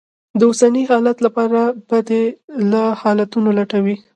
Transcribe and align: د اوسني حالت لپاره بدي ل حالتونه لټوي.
د 0.37 0.41
اوسني 0.49 0.83
حالت 0.89 1.17
لپاره 1.25 1.61
بدي 1.89 2.23
ل 2.71 2.73
حالتونه 3.01 3.49
لټوي. 3.57 3.95